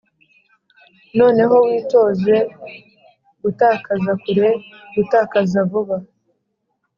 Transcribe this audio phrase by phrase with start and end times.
[1.19, 2.35] noneho witoze
[3.43, 4.49] gutakaza kure,
[4.95, 5.97] gutakaza vuba: